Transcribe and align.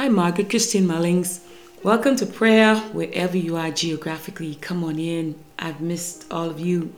I'm 0.00 0.14
Margaret 0.14 0.48
Christine 0.48 0.86
Mullings. 0.86 1.40
Welcome 1.82 2.16
to 2.16 2.24
prayer 2.24 2.76
wherever 2.94 3.36
you 3.36 3.58
are 3.58 3.70
geographically. 3.70 4.54
Come 4.54 4.82
on 4.82 4.98
in. 4.98 5.34
I've 5.58 5.82
missed 5.82 6.24
all 6.30 6.48
of 6.48 6.58
you, 6.58 6.94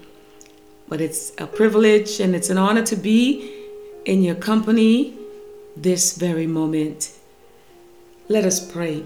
but 0.89 1.01
it's 1.01 1.33
a 1.37 1.49
privilege 1.49 2.21
and 2.21 2.33
it's 2.33 2.49
an 2.49 2.59
honor 2.59 2.85
to 2.87 2.95
be 2.95 3.67
in 4.05 4.23
your 4.23 4.37
company 4.37 5.19
this 5.77 6.17
very 6.17 6.47
moment. 6.47 7.19
Let 8.29 8.45
us 8.45 8.65
pray. 8.65 9.05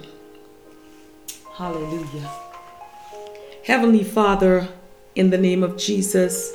Hallelujah. 1.54 2.30
Heavenly 3.64 4.04
Father, 4.04 4.68
in 5.14 5.30
the 5.30 5.38
name 5.38 5.62
of 5.62 5.78
Jesus, 5.78 6.52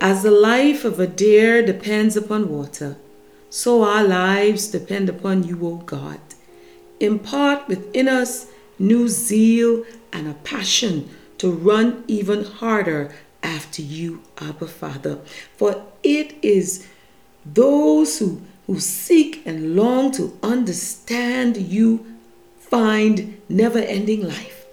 as 0.00 0.24
the 0.24 0.32
life 0.32 0.84
of 0.84 0.98
a 0.98 1.06
deer 1.06 1.64
depends 1.64 2.16
upon 2.16 2.48
water, 2.48 2.96
so 3.50 3.84
our 3.84 4.02
lives 4.02 4.66
depend 4.66 5.08
upon 5.08 5.44
you, 5.44 5.64
O 5.64 5.76
God. 5.76 6.18
Impart 7.02 7.66
within 7.66 8.06
us 8.06 8.46
new 8.78 9.08
zeal 9.08 9.84
and 10.12 10.28
a 10.28 10.34
passion 10.34 11.10
to 11.36 11.50
run 11.50 12.04
even 12.06 12.44
harder 12.44 13.12
after 13.42 13.82
you, 13.82 14.22
Abba 14.38 14.68
Father. 14.68 15.18
For 15.56 15.84
it 16.04 16.36
is 16.42 16.86
those 17.44 18.20
who, 18.20 18.40
who 18.68 18.78
seek 18.78 19.42
and 19.44 19.74
long 19.74 20.12
to 20.12 20.38
understand 20.44 21.56
you 21.56 22.06
find 22.60 23.40
never 23.48 23.80
ending 23.80 24.22
life. 24.22 24.64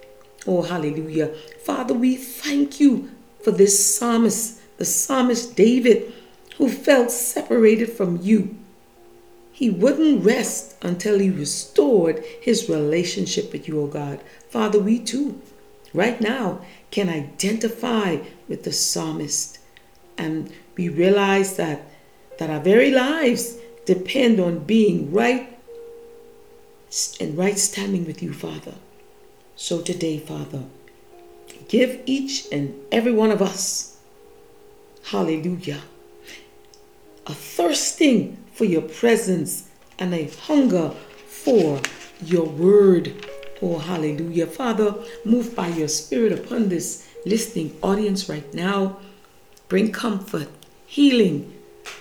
Oh, 0.46 0.62
hallelujah. 0.62 1.34
Father, 1.64 1.94
we 1.94 2.14
thank 2.14 2.78
you 2.78 3.10
for 3.42 3.50
this 3.50 3.96
psalmist, 3.96 4.60
the 4.78 4.84
psalmist 4.84 5.56
David, 5.56 6.12
who 6.58 6.68
felt 6.68 7.10
separated 7.10 7.90
from 7.90 8.20
you 8.22 8.56
he 9.60 9.68
wouldn't 9.68 10.24
rest 10.24 10.74
until 10.80 11.18
he 11.18 11.28
restored 11.28 12.24
his 12.40 12.70
relationship 12.70 13.52
with 13.52 13.68
you, 13.68 13.78
O 13.78 13.82
oh 13.82 13.86
God. 13.88 14.20
Father, 14.48 14.78
we 14.80 14.98
too, 14.98 15.38
right 15.92 16.18
now, 16.18 16.62
can 16.90 17.10
identify 17.10 18.20
with 18.48 18.64
the 18.64 18.72
psalmist. 18.72 19.58
And 20.16 20.50
we 20.78 20.88
realize 20.88 21.56
that, 21.56 21.82
that 22.38 22.48
our 22.48 22.60
very 22.60 22.90
lives 22.90 23.58
depend 23.84 24.40
on 24.40 24.60
being 24.60 25.12
right 25.12 25.58
and 27.20 27.36
right 27.36 27.58
standing 27.58 28.06
with 28.06 28.22
you, 28.22 28.32
Father. 28.32 28.76
So 29.56 29.82
today, 29.82 30.16
Father, 30.16 30.64
give 31.68 32.00
each 32.06 32.46
and 32.50 32.80
every 32.90 33.12
one 33.12 33.30
of 33.30 33.42
us, 33.42 33.98
hallelujah, 35.02 35.82
a 37.26 37.34
thirsting 37.34 38.39
for 38.60 38.66
your 38.66 38.82
presence 38.82 39.70
and 39.98 40.12
a 40.12 40.28
hunger 40.42 40.90
for 41.26 41.80
your 42.22 42.44
word. 42.44 43.26
Oh, 43.62 43.78
hallelujah. 43.78 44.46
Father, 44.46 44.96
move 45.24 45.56
by 45.56 45.68
your 45.68 45.88
spirit 45.88 46.30
upon 46.30 46.68
this 46.68 47.08
listening 47.24 47.74
audience 47.82 48.28
right 48.28 48.52
now. 48.52 48.98
Bring 49.68 49.92
comfort, 49.92 50.48
healing, 50.86 51.54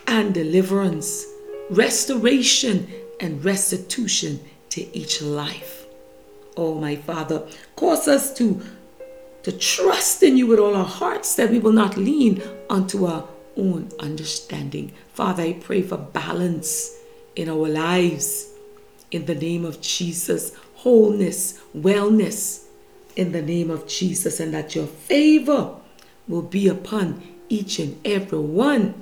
and 0.06 0.34
deliverance, 0.34 1.26
restoration, 1.70 2.92
and 3.22 3.46
restitution 3.46 4.42
to 4.72 4.82
each 4.94 5.22
life. 5.22 5.86
Oh, 6.58 6.76
my 6.76 6.98
Father, 6.98 7.48
cause 7.78 8.10
us 8.10 8.34
to, 8.34 8.62
to 9.44 9.54
trust 9.54 10.24
in 10.24 10.36
you 10.36 10.46
with 10.48 10.60
all 10.60 10.76
our 10.76 10.84
hearts 10.84 11.38
that 11.38 11.52
we 11.52 11.60
will 11.60 11.72
not 11.72 11.96
lean 11.96 12.44
unto 12.70 13.06
our 13.06 13.30
own 13.60 13.92
understanding. 14.00 14.94
Father, 15.14 15.44
I 15.44 15.54
pray 15.54 15.82
for 15.82 15.98
balance 15.98 16.96
in 17.36 17.50
our 17.50 17.68
lives 17.68 18.50
in 19.12 19.26
the 19.26 19.36
name 19.36 19.66
of 19.66 19.82
Jesus, 19.82 20.56
wholeness, 20.76 21.60
wellness 21.76 22.66
in 23.16 23.32
the 23.32 23.42
name 23.42 23.70
of 23.70 23.88
Jesus, 23.88 24.40
and 24.40 24.54
that 24.54 24.76
your 24.76 24.88
favor 24.88 25.76
will 26.28 26.42
be 26.42 26.68
upon 26.68 27.22
each 27.50 27.80
and 27.80 28.00
every 28.06 28.40
one 28.40 28.94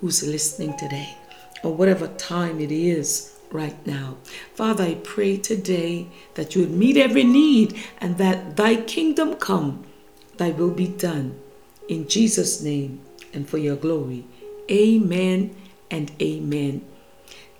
who's 0.00 0.26
listening 0.26 0.76
today, 0.76 1.16
or 1.62 1.74
whatever 1.74 2.06
time 2.06 2.60
it 2.60 2.70
is 2.70 3.34
right 3.50 3.86
now. 3.86 4.16
Father, 4.54 4.84
I 4.84 4.94
pray 4.96 5.38
today 5.38 6.08
that 6.34 6.54
you 6.54 6.62
would 6.62 6.70
meet 6.70 6.96
every 6.96 7.24
need 7.24 7.76
and 7.98 8.18
that 8.18 8.56
thy 8.56 8.76
kingdom 8.76 9.36
come, 9.36 9.84
thy 10.36 10.50
will 10.50 10.70
be 10.70 10.88
done. 10.88 11.38
In 11.88 12.08
Jesus' 12.08 12.62
name 12.62 13.00
and 13.36 13.48
for 13.48 13.58
your 13.58 13.76
glory. 13.76 14.24
Amen 14.70 15.54
and 15.90 16.10
amen. 16.20 16.84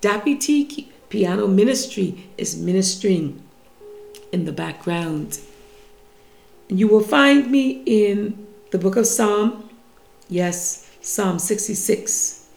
T 0.01 0.89
Piano 1.09 1.47
Ministry 1.47 2.27
is 2.37 2.57
ministering 2.57 3.43
in 4.33 4.45
the 4.45 4.53
background. 4.53 5.39
You 6.69 6.89
will 6.89 7.03
find 7.03 7.51
me 7.51 7.83
in 7.87 8.47
the 8.73 8.79
book 8.79 8.97
of 8.97 9.07
Psalm, 9.07 9.71
yes, 10.29 10.91
Psalm 11.01 11.39
66. 11.39 12.49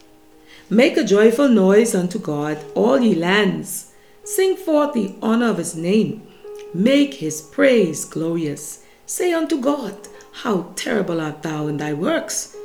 Make 0.68 0.96
a 0.96 1.04
joyful 1.04 1.48
noise 1.48 1.94
unto 1.94 2.18
God, 2.18 2.58
all 2.74 3.00
ye 3.00 3.14
lands. 3.14 3.92
Sing 4.24 4.56
forth 4.56 4.94
the 4.94 5.14
honor 5.22 5.50
of 5.50 5.58
his 5.58 5.76
name. 5.76 6.26
Make 6.74 7.14
his 7.14 7.40
praise 7.40 8.04
glorious. 8.04 8.84
Say 9.06 9.32
unto 9.32 9.60
God, 9.60 9.96
How 10.42 10.72
terrible 10.76 11.20
art 11.20 11.42
thou 11.42 11.66
in 11.66 11.76
thy 11.76 11.92
works! 11.92 12.56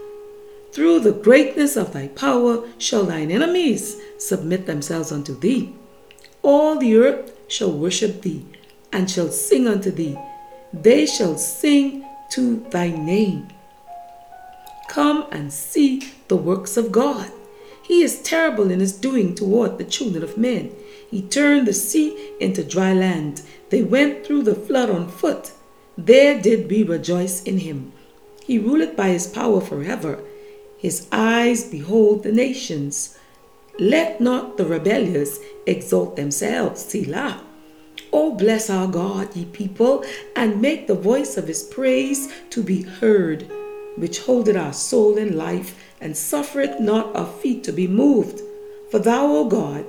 Through 0.76 1.00
the 1.00 1.14
greatness 1.14 1.78
of 1.78 1.94
thy 1.94 2.10
power 2.10 2.68
shall 2.78 3.06
thine 3.06 3.32
enemies 3.32 3.96
submit 4.18 4.66
themselves 4.66 5.10
unto 5.10 5.40
thee. 5.40 5.74
All 6.42 6.78
the 6.78 6.98
earth 6.98 7.32
shall 7.48 7.72
worship 7.72 8.24
thee 8.24 8.46
and 8.92 9.10
shall 9.10 9.30
sing 9.30 9.70
unto 9.70 9.90
thee. 9.90 10.18
They 10.74 11.06
shall 11.06 11.38
sing 11.38 12.06
to 12.32 12.58
thy 12.72 12.90
name. 12.90 13.48
Come 14.90 15.28
and 15.32 15.54
see 15.54 16.12
the 16.28 16.36
works 16.36 16.76
of 16.76 16.92
God. 16.92 17.32
He 17.82 18.02
is 18.02 18.22
terrible 18.22 18.70
in 18.70 18.82
his 18.82 18.92
doing 18.92 19.34
toward 19.34 19.78
the 19.78 19.86
children 19.86 20.24
of 20.24 20.38
men. 20.38 20.76
He 21.10 21.22
turned 21.22 21.70
the 21.70 21.74
sea 21.74 22.34
into 22.42 22.66
dry 22.66 22.92
land. 22.92 23.44
They 23.70 23.82
went 23.82 24.26
through 24.26 24.44
the 24.44 24.56
flood 24.56 24.90
on 24.90 25.08
foot. 25.08 25.54
There 25.98 26.38
did 26.42 26.70
we 26.70 26.84
rejoice 26.84 27.44
in 27.44 27.60
him. 27.60 27.94
He 28.44 28.60
ruleth 28.60 28.98
by 28.98 29.08
his 29.12 29.26
power 29.26 29.62
forever. 29.62 30.20
His 30.86 31.08
eyes 31.12 31.64
behold 31.64 32.22
the 32.22 32.32
nations. 32.32 33.18
Let 33.80 34.22
not 34.22 34.58
the 34.58 34.68
rebellious 34.68 35.40
exalt 35.66 36.16
themselves. 36.16 36.86
Selah. 36.86 37.42
Oh, 38.14 38.36
bless 38.36 38.70
our 38.70 38.86
God, 38.86 39.36
ye 39.36 39.46
people, 39.46 40.06
and 40.36 40.62
make 40.62 40.86
the 40.86 40.94
voice 40.94 41.38
of 41.38 41.48
his 41.48 41.64
praise 41.64 42.32
to 42.52 42.62
be 42.62 42.84
heard, 42.84 43.50
which 43.96 44.20
holdeth 44.20 44.58
our 44.58 44.74
soul 44.74 45.18
in 45.18 45.36
life, 45.36 45.74
and 46.00 46.16
suffereth 46.16 46.80
not 46.80 47.16
our 47.16 47.32
feet 47.42 47.64
to 47.64 47.72
be 47.72 47.88
moved. 47.88 48.40
For 48.92 49.00
thou, 49.00 49.26
O 49.26 49.46
God, 49.46 49.88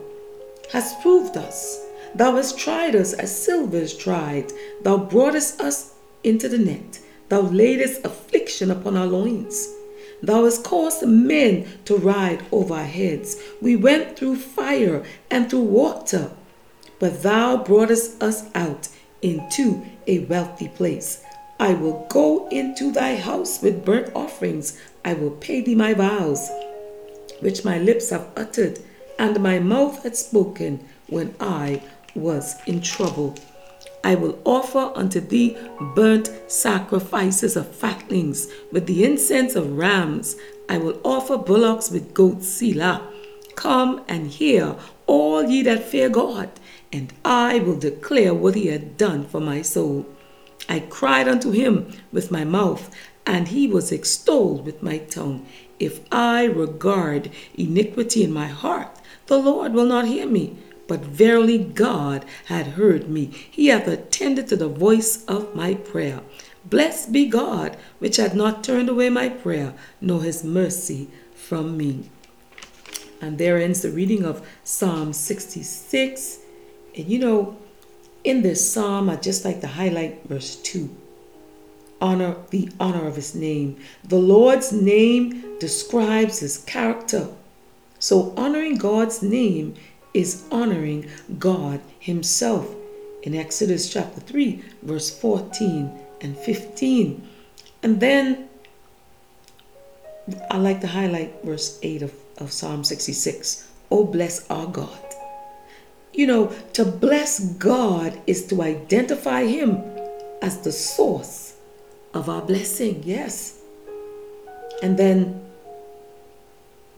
hast 0.73 1.03
proved 1.03 1.37
us. 1.37 1.79
Thou 2.15 2.37
hast 2.37 2.59
tried 2.59 2.97
us 2.97 3.13
as 3.13 3.45
silver 3.45 3.77
is 3.77 3.95
tried. 3.95 4.51
Thou 4.81 4.97
broughtest 4.97 5.61
us 5.61 5.93
into 6.25 6.49
the 6.49 6.57
net. 6.57 7.01
Thou 7.29 7.43
laidest 7.43 8.03
affliction 8.03 8.71
upon 8.71 8.97
our 8.97 9.07
loins. 9.07 9.77
Thou 10.23 10.45
hast 10.45 10.65
caused 10.65 11.07
men 11.07 11.67
to 11.85 11.97
ride 11.97 12.45
over 12.51 12.75
our 12.75 12.85
heads. 12.85 13.37
We 13.61 13.77
went 13.77 14.17
through 14.17 14.37
fire 14.37 15.05
and 15.31 15.49
through 15.51 15.63
water, 15.63 16.31
but 16.99 17.23
thou 17.23 17.63
broughtest 17.63 18.23
us 18.23 18.45
out 18.55 18.89
into 19.23 19.85
a 20.07 20.21
wealthy 20.21 20.69
place. 20.69 21.23
I 21.59 21.75
will 21.75 22.07
go 22.11 22.49
into 22.49 22.93
thy 22.93 23.17
house 23.17 23.63
with 23.63 23.85
burnt 23.85 24.13
offerings. 24.15 24.79
I 25.05 25.15
will 25.15 25.31
pay 25.31 25.61
thee 25.63 25.75
my 25.75 25.95
vows, 25.95 26.51
which 27.41 27.65
my 27.65 27.79
lips 27.79 28.11
have 28.11 28.29
uttered, 28.37 28.79
and 29.19 29.43
my 29.43 29.59
mouth 29.59 30.03
had 30.03 30.17
spoken 30.17 30.87
when 31.09 31.35
I 31.41 31.83
was 32.15 32.57
in 32.67 32.81
trouble. 32.81 33.37
I 34.07 34.15
will 34.15 34.39
offer 34.45 34.93
unto 34.95 35.19
thee 35.19 35.57
burnt 35.97 36.31
sacrifices 36.47 37.57
of 37.57 37.75
fatlings 37.75 38.47
with 38.71 38.87
the 38.87 39.03
incense 39.03 39.57
of 39.57 39.77
rams. 39.77 40.37
I 40.69 40.79
will 40.79 41.01
offer 41.03 41.37
bullocks 41.37 41.91
with 41.91 42.15
goats, 42.15 42.47
Selah. 42.47 43.03
Come 43.57 44.05
and 44.07 44.29
hear, 44.29 44.77
all 45.09 45.43
ye 45.51 45.61
that 45.63 45.83
fear 45.83 46.09
God, 46.09 46.51
and 46.93 47.13
I 47.25 47.59
will 47.59 47.81
declare 47.81 48.33
what 48.33 48.55
he 48.55 48.69
hath 48.69 48.97
done 48.97 49.27
for 49.27 49.41
my 49.41 49.61
soul. 49.63 50.07
I 50.69 50.79
cried 50.89 51.27
unto 51.27 51.51
him 51.51 51.93
with 52.13 52.31
my 52.31 52.45
mouth, 52.45 52.95
and 53.27 53.49
he 53.49 53.67
was 53.67 53.91
extolled 53.91 54.65
with 54.65 54.85
my 54.85 54.99
tongue. 54.99 55.45
If 55.81 55.99
I 56.13 56.45
regard 56.45 57.33
iniquity 57.59 58.23
in 58.23 58.33
my 58.33 58.47
heart, 58.47 59.01
the 59.27 59.39
Lord 59.39 59.73
will 59.73 59.87
not 59.87 60.07
hear 60.07 60.29
me. 60.29 60.57
But 60.89 61.01
verily 61.01 61.59
God 61.59 62.25
had 62.47 62.69
heard 62.69 63.09
me. 63.09 63.27
He 63.27 63.69
hath 63.69 63.89
attended 63.89 64.49
to 64.49 64.57
the 64.57 64.69
voice 64.69 65.25
of 65.27 65.55
my 65.55 65.75
prayer. 65.75 66.21
Blessed 66.65 67.13
be 67.13 67.27
God, 67.27 67.77
which 67.99 68.17
hath 68.17 68.35
not 68.35 68.65
turned 68.65 68.89
away 68.89 69.11
my 69.11 69.29
prayer, 69.29 69.75
nor 70.01 70.23
his 70.23 70.45
mercy 70.45 71.09
from 71.35 71.77
me. 71.77 72.11
And 73.21 73.39
there 73.39 73.59
ends 73.59 73.83
the 73.83 73.91
reading 73.91 74.25
of 74.25 74.47
Psalm 74.65 75.13
66. 75.13 76.39
And 76.97 77.07
you 77.07 77.19
know, 77.19 77.57
in 78.25 78.43
this 78.43 78.73
psalm, 78.73 79.09
I 79.09 79.17
just 79.17 79.45
like 79.45 79.61
to 79.61 79.69
highlight 79.69 80.27
verse 80.27 80.57
2 80.57 80.91
honor 82.01 82.37
the 82.51 82.69
honor 82.79 83.07
of 83.07 83.17
his 83.17 83.35
name. 83.35 83.77
The 84.05 84.19
Lord's 84.19 84.73
name 84.73 85.59
describes 85.59 86.41
his 86.41 86.59
character. 86.59 87.29
So 87.99 88.35
honoring 88.37 88.77
God's 88.77 89.23
name 89.23 89.75
is 90.17 90.45
honoring 90.51 91.07
God 91.39 91.81
himself. 92.01 92.75
In 93.23 93.35
Exodus 93.35 93.93
chapter 93.93 94.21
3, 94.21 94.63
verse 94.83 95.11
14 95.21 95.91
and 96.23 96.37
15. 96.39 97.29
And 97.83 98.01
then 98.01 98.49
I 100.51 100.57
like 100.57 100.81
to 100.81 100.87
highlight 100.87 101.45
verse 101.45 101.79
8 101.83 102.03
of, 102.03 102.15
of 102.39 102.51
Psalm 102.51 102.83
66. 102.83 103.69
Oh, 103.91 104.05
bless 104.05 104.49
our 104.49 104.67
God. 104.67 104.99
You 106.15 106.27
know, 106.27 106.47
to 106.73 106.85
bless 106.87 107.41
God 107.55 108.19
is 108.27 108.47
to 108.47 108.63
identify 108.63 109.45
Him 109.45 109.85
as 110.41 110.63
the 110.63 110.73
source 110.73 111.57
of 112.15 112.31
our 112.31 112.41
blessing. 112.41 113.03
Yes. 113.05 113.61
And 114.83 114.97
then 114.97 115.45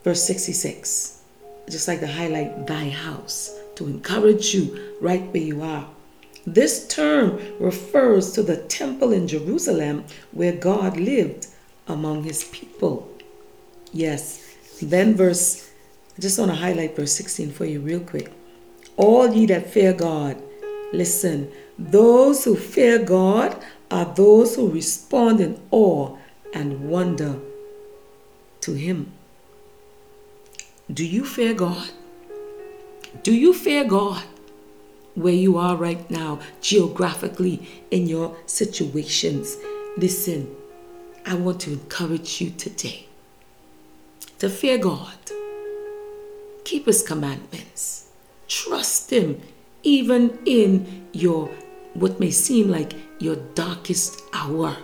verse 0.05 0.23
66, 0.23 1.18
just 1.69 1.89
like 1.89 2.01
to 2.01 2.07
highlight 2.07 2.67
thy 2.67 2.89
house 2.89 3.59
to 3.77 3.87
encourage 3.87 4.55
you 4.55 4.95
right 5.01 5.23
where 5.33 5.43
you 5.43 5.63
are. 5.63 5.89
This 6.47 6.89
term 6.89 7.39
refers 7.61 8.33
to 8.33 8.43
the 8.43 8.57
temple 8.57 9.13
in 9.13 9.29
Jerusalem 9.29 10.05
where 10.33 10.53
God 10.53 10.97
lived 10.97 11.49
among 11.87 12.25
his 12.25 12.45
people. 12.45 13.09
Yes. 13.93 14.55
Then 14.81 15.15
verse, 15.15 15.71
I 16.17 16.21
just 16.21 16.39
want 16.39 16.51
to 16.51 16.57
highlight 16.57 16.97
verse 16.97 17.13
16 17.13 17.53
for 17.53 17.65
you 17.65 17.81
real 17.81 18.01
quick. 18.01 18.33
All 18.97 19.33
ye 19.33 19.47
that 19.47 19.71
fear 19.71 19.93
God, 19.93 20.41
listen, 20.93 21.51
those 21.79 22.45
who 22.45 22.57
fear 22.57 22.99
God 22.99 23.63
are 23.91 24.05
those 24.05 24.57
who 24.57 24.71
respond 24.71 25.41
in 25.41 25.61
awe 25.71 26.17
and 26.53 26.89
wonder 26.89 27.37
to 28.63 28.73
Him. 28.73 29.13
Do 30.91 31.05
you 31.05 31.27
fear 31.27 31.53
God? 31.53 31.91
Do 33.23 33.35
you 33.35 33.53
fear 33.53 33.85
God 33.85 34.23
where 35.15 35.35
you 35.35 35.59
are 35.59 35.77
right 35.77 36.11
now, 36.11 36.41
geographically, 36.63 37.85
in 37.91 38.07
your 38.07 38.35
situations? 38.47 39.59
Listen, 39.99 40.51
I 41.27 41.35
want 41.35 41.61
to 41.61 41.73
encourage 41.73 42.41
you 42.41 42.49
today 42.51 43.05
to 44.39 44.49
fear 44.49 44.79
God, 44.79 45.15
keep 46.65 46.87
His 46.87 47.03
commandments, 47.03 48.09
trust 48.47 49.11
Him 49.11 49.43
even 49.83 50.39
in 50.47 51.07
your 51.13 51.49
what 51.93 52.19
may 52.19 52.31
seem 52.31 52.71
like 52.71 52.95
your 53.19 53.37
darkest 53.55 54.23
hour. 54.33 54.75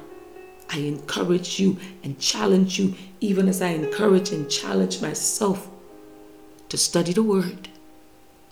I 0.69 0.79
encourage 0.81 1.59
you 1.59 1.79
and 2.03 2.19
challenge 2.19 2.79
you, 2.79 2.95
even 3.21 3.49
as 3.49 3.63
I 3.63 3.69
encourage 3.69 4.33
and 4.33 4.51
challenge 4.51 5.01
myself, 5.01 5.71
to 6.75 6.79
study 6.79 7.13
the 7.13 7.23
Word, 7.23 7.69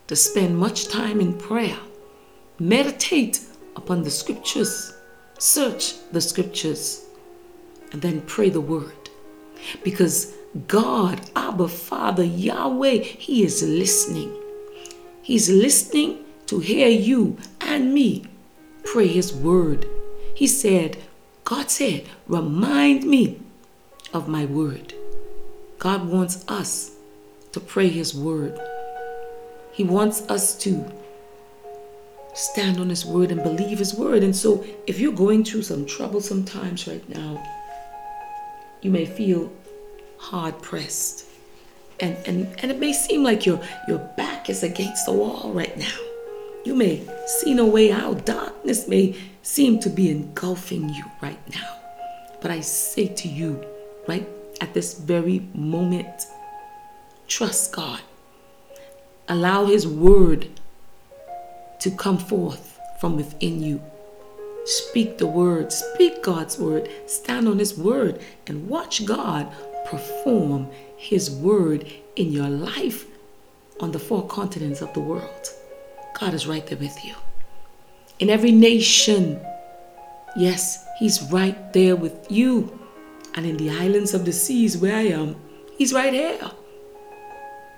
to 0.07 0.15
spend 0.15 0.57
much 0.57 0.87
time 0.87 1.21
in 1.21 1.37
prayer, 1.37 1.77
meditate 2.61 3.41
upon 3.75 4.05
the 4.05 4.11
Scriptures, 4.13 4.95
search 5.41 5.95
the 6.13 6.21
Scriptures, 6.21 7.05
and 7.91 8.01
then 8.01 8.21
pray 8.21 8.49
the 8.49 8.61
Word. 8.61 9.11
Because 9.83 10.35
God, 10.69 11.21
Abba, 11.35 11.67
Father, 11.67 12.23
Yahweh, 12.23 12.99
He 12.99 13.43
is 13.43 13.61
listening. 13.65 14.33
He's 15.23 15.51
listening 15.51 16.25
to 16.47 16.61
hear 16.61 16.87
you 16.87 17.37
and 17.61 17.93
me 17.93 18.25
pray 18.85 19.09
His 19.09 19.35
word. 19.35 19.85
He 20.37 20.47
said, 20.47 20.97
God 21.43 21.73
said, 21.73 22.05
remind 22.29 23.03
me 23.03 23.41
of 24.15 24.29
my 24.29 24.45
word. 24.45 24.95
God 25.81 26.07
wants 26.07 26.45
us 26.47 26.93
to 27.53 27.61
pray 27.61 27.89
His 27.89 28.15
word. 28.15 28.59
He 29.73 29.85
wants 29.85 30.23
us 30.23 30.57
to 30.59 30.91
stand 32.35 32.79
on 32.79 32.89
His 32.89 33.05
word 33.05 33.31
and 33.31 33.43
believe 33.43 33.79
His 33.79 33.95
word. 33.95 34.23
And 34.23 34.35
so, 34.35 34.65
if 34.87 34.99
you're 34.99 35.13
going 35.13 35.45
through 35.45 35.63
some 35.63 35.87
troublesome 35.87 36.45
times 36.45 36.87
right 36.87 37.07
now, 37.09 37.43
you 38.81 38.91
may 38.91 39.07
feel 39.07 39.53
hard 40.19 40.61
pressed. 40.63 41.27
And, 42.01 42.17
and, 42.27 42.47
and 42.59 42.71
it 42.71 42.79
may 42.79 42.93
seem 42.93 43.23
like 43.23 43.47
your, 43.47 43.61
your 43.87 43.99
back 44.17 44.51
is 44.51 44.63
against 44.63 45.07
the 45.07 45.13
wall 45.13 45.53
right 45.55 45.77
now. 45.77 45.97
You 46.65 46.75
may 46.75 47.07
see 47.27 47.55
no 47.55 47.67
way 47.67 47.93
out. 47.93 48.25
Darkness 48.25 48.89
may 48.89 49.17
seem 49.43 49.79
to 49.81 49.89
be 49.89 50.11
engulfing 50.11 50.89
you 50.89 51.05
right 51.21 51.41
now. 51.55 51.77
But 52.41 52.51
I 52.51 52.61
say 52.61 53.09
to 53.09 53.29
you, 53.29 53.65
right 54.09 54.29
at 54.61 54.75
this 54.75 54.95
very 54.95 55.49
moment, 55.55 56.27
trust 57.33 57.73
God. 57.73 58.01
Allow 59.27 59.65
His 59.65 59.87
word 59.87 60.49
to 61.81 61.91
come 61.91 62.19
forth 62.19 62.79
from 63.01 63.17
within 63.17 63.63
you. 63.63 63.83
Speak 64.67 65.17
the 65.17 65.27
word, 65.27 65.73
speak 65.73 66.23
God's 66.23 66.59
word, 66.59 66.91
stand 67.07 67.49
on 67.49 67.59
His 67.59 67.77
word, 67.77 68.21
and 68.47 68.69
watch 68.69 69.07
God 69.07 69.51
perform 69.87 70.69
His 70.97 71.31
word 71.31 71.91
in 72.17 72.33
your 72.33 72.51
life 72.51 73.07
on 73.81 73.93
the 73.93 73.99
four 73.99 74.27
continents 74.27 74.83
of 74.83 74.93
the 74.93 75.01
world. 75.01 75.49
God 76.21 76.35
is 76.35 76.47
right 76.47 76.67
there 76.67 76.79
with 76.79 77.03
you. 77.03 77.15
In 78.19 78.29
every 78.29 78.53
nation, 78.53 79.41
yes, 80.37 80.87
He's 80.99 81.23
right 81.33 81.73
there 81.73 81.97
with 81.97 82.31
you. 82.31 82.79
And 83.35 83.47
in 83.47 83.57
the 83.57 83.71
islands 83.71 84.13
of 84.13 84.27
the 84.27 84.33
seas 84.33 84.77
where 84.77 84.95
I 84.95 85.07
am, 85.07 85.37
He's 85.79 85.95
right 85.95 86.13
here. 86.13 86.51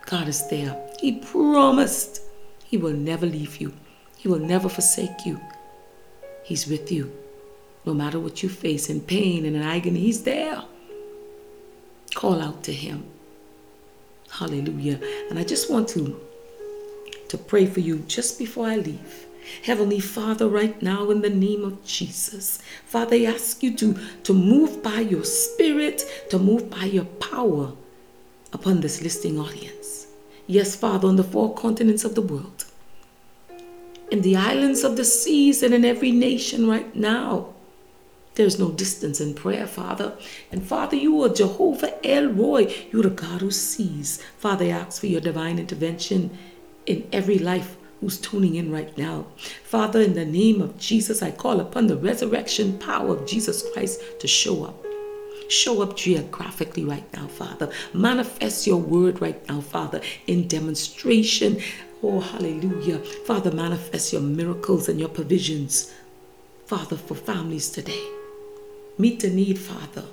God 0.06 0.28
is 0.28 0.48
there. 0.48 0.76
He 1.00 1.12
promised 1.12 2.20
He 2.64 2.76
will 2.76 2.92
never 2.92 3.26
leave 3.26 3.56
you, 3.60 3.72
He 4.16 4.28
will 4.28 4.38
never 4.38 4.68
forsake 4.68 5.24
you. 5.24 5.40
He's 6.44 6.66
with 6.66 6.92
you. 6.92 7.12
No 7.86 7.94
matter 7.94 8.18
what 8.18 8.42
you 8.42 8.48
face 8.48 8.88
in 8.88 9.00
pain 9.00 9.44
and 9.44 9.56
in 9.56 9.62
agony, 9.62 10.00
He's 10.00 10.22
there. 10.22 10.62
Call 12.14 12.40
out 12.40 12.62
to 12.64 12.72
Him. 12.72 13.04
Hallelujah. 14.30 15.00
And 15.30 15.38
I 15.38 15.44
just 15.44 15.70
want 15.70 15.88
to 15.90 16.20
to 17.28 17.38
pray 17.38 17.66
for 17.66 17.80
you 17.80 17.98
just 18.16 18.38
before 18.38 18.66
I 18.66 18.76
leave. 18.76 19.26
Heavenly 19.64 20.00
Father, 20.00 20.48
right 20.48 20.80
now 20.80 21.10
in 21.10 21.20
the 21.20 21.30
name 21.30 21.64
of 21.64 21.84
Jesus, 21.84 22.60
Father, 22.86 23.16
I 23.16 23.24
ask 23.24 23.62
you 23.62 23.76
to, 23.76 23.98
to 24.22 24.32
move 24.32 24.82
by 24.82 25.00
your 25.00 25.24
spirit, 25.24 26.04
to 26.30 26.38
move 26.38 26.70
by 26.70 26.84
your 26.84 27.04
power 27.04 27.72
upon 28.52 28.80
this 28.80 29.02
listening 29.02 29.38
audience. 29.38 29.83
Yes, 30.46 30.76
Father, 30.76 31.08
on 31.08 31.16
the 31.16 31.24
four 31.24 31.54
continents 31.54 32.04
of 32.04 32.14
the 32.14 32.22
world, 32.22 32.66
in 34.10 34.20
the 34.20 34.36
islands 34.36 34.84
of 34.84 34.96
the 34.96 35.04
seas, 35.04 35.62
and 35.62 35.72
in 35.72 35.84
every 35.84 36.10
nation 36.12 36.68
right 36.68 36.94
now. 36.94 37.54
There's 38.34 38.58
no 38.58 38.72
distance 38.72 39.20
in 39.20 39.34
prayer, 39.34 39.66
Father. 39.66 40.16
And 40.50 40.66
Father, 40.66 40.96
you 40.96 41.22
are 41.22 41.28
Jehovah 41.28 42.04
El 42.04 42.26
Roi. 42.26 42.74
You're 42.90 43.04
the 43.04 43.10
God 43.10 43.40
who 43.40 43.52
sees. 43.52 44.20
Father, 44.38 44.64
I 44.64 44.70
ask 44.70 45.00
for 45.00 45.06
your 45.06 45.20
divine 45.20 45.58
intervention 45.58 46.36
in 46.84 47.08
every 47.12 47.38
life 47.38 47.76
who's 48.00 48.18
tuning 48.18 48.56
in 48.56 48.72
right 48.72 48.96
now. 48.98 49.26
Father, 49.62 50.00
in 50.00 50.14
the 50.14 50.24
name 50.24 50.60
of 50.60 50.78
Jesus, 50.78 51.22
I 51.22 51.30
call 51.30 51.60
upon 51.60 51.86
the 51.86 51.96
resurrection 51.96 52.76
power 52.78 53.16
of 53.16 53.26
Jesus 53.26 53.64
Christ 53.72 54.00
to 54.18 54.26
show 54.26 54.64
up. 54.64 54.84
Show 55.48 55.82
up 55.82 55.96
geographically 55.96 56.84
right 56.84 57.10
now, 57.12 57.26
Father. 57.26 57.70
Manifest 57.92 58.66
your 58.66 58.78
word 58.78 59.20
right 59.20 59.46
now, 59.48 59.60
Father, 59.60 60.00
in 60.26 60.48
demonstration. 60.48 61.60
Oh, 62.02 62.20
hallelujah. 62.20 62.98
Father, 62.98 63.50
manifest 63.50 64.12
your 64.12 64.22
miracles 64.22 64.88
and 64.88 64.98
your 64.98 65.08
provisions, 65.08 65.92
Father, 66.66 66.96
for 66.96 67.14
families 67.14 67.70
today. 67.70 68.04
Meet 68.98 69.20
the 69.20 69.30
need, 69.30 69.58
Father. 69.58 70.04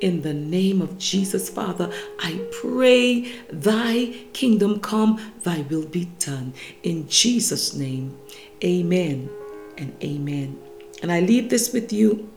In 0.00 0.22
the 0.22 0.34
name 0.34 0.82
of 0.82 0.98
Jesus, 0.98 1.48
Father, 1.48 1.92
I 2.18 2.40
pray 2.50 3.32
thy 3.50 4.06
kingdom 4.32 4.80
come, 4.80 5.20
thy 5.42 5.62
will 5.62 5.86
be 5.86 6.06
done. 6.18 6.54
In 6.82 7.08
Jesus' 7.08 7.74
name, 7.74 8.18
amen 8.64 9.30
and 9.78 9.94
amen. 10.02 10.58
And 11.02 11.12
I 11.12 11.20
leave 11.20 11.50
this 11.50 11.72
with 11.72 11.92
you. 11.92 12.28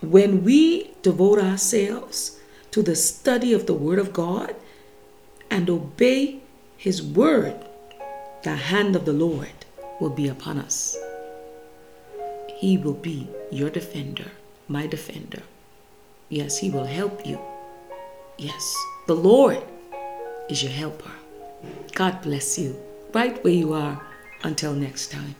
When 0.00 0.44
we 0.44 0.92
devote 1.02 1.38
ourselves 1.38 2.38
to 2.70 2.82
the 2.82 2.94
study 2.94 3.52
of 3.52 3.66
the 3.66 3.74
Word 3.74 3.98
of 3.98 4.12
God 4.12 4.54
and 5.50 5.68
obey 5.68 6.40
His 6.76 7.02
Word, 7.02 7.56
the 8.44 8.54
hand 8.54 8.94
of 8.94 9.04
the 9.04 9.12
Lord 9.12 9.64
will 10.00 10.10
be 10.10 10.28
upon 10.28 10.58
us. 10.58 10.96
He 12.56 12.78
will 12.78 12.94
be 12.94 13.28
your 13.50 13.70
defender, 13.70 14.30
my 14.68 14.86
defender. 14.86 15.42
Yes, 16.28 16.58
He 16.58 16.70
will 16.70 16.86
help 16.86 17.26
you. 17.26 17.40
Yes, 18.36 18.76
the 19.06 19.16
Lord 19.16 19.62
is 20.48 20.62
your 20.62 20.72
helper. 20.72 21.10
God 21.94 22.22
bless 22.22 22.58
you 22.58 22.76
right 23.12 23.42
where 23.42 23.52
you 23.52 23.72
are. 23.72 24.00
Until 24.44 24.72
next 24.72 25.10
time. 25.10 25.34